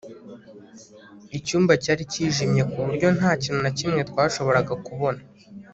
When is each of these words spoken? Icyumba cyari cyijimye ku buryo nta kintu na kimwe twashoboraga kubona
Icyumba 1.37 1.73
cyari 1.83 2.03
cyijimye 2.11 2.61
ku 2.71 2.77
buryo 2.85 3.07
nta 3.17 3.31
kintu 3.41 3.59
na 3.63 3.71
kimwe 3.77 4.01
twashoboraga 4.09 4.73
kubona 4.85 5.21